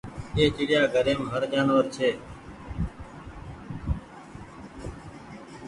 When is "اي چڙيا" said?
0.37-0.81